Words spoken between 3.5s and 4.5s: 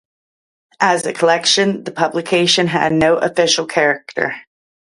character.